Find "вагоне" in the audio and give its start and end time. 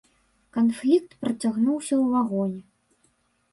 2.17-2.61